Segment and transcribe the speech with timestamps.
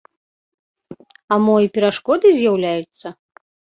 [1.35, 3.07] А мо і перашкоды з'яўляюцца?